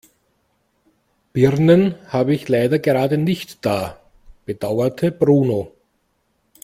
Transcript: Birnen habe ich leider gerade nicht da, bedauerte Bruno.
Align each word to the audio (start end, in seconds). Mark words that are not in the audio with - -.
Birnen 1.35 1.93
habe 2.11 2.33
ich 2.33 2.49
leider 2.49 2.79
gerade 2.79 3.19
nicht 3.19 3.63
da, 3.63 3.99
bedauerte 4.47 5.11
Bruno. 5.11 5.73